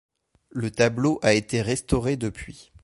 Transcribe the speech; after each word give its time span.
Le 0.49 0.71
tableau 0.71 1.19
a 1.21 1.33
été 1.33 1.61
restauré 1.61 2.17
depuis. 2.17 2.71